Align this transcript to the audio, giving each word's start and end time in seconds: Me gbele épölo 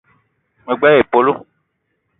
Me 0.65 0.73
gbele 0.79 0.97
épölo 1.03 1.33